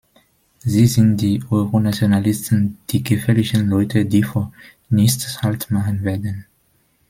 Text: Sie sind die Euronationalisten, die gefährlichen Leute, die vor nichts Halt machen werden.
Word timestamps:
Sie 0.61 0.87
sind 0.87 1.17
die 1.17 1.43
Euronationalisten, 1.51 2.79
die 2.89 3.03
gefährlichen 3.03 3.67
Leute, 3.67 4.03
die 4.03 4.23
vor 4.23 4.51
nichts 4.89 5.43
Halt 5.43 5.69
machen 5.69 6.01
werden. 6.03 6.47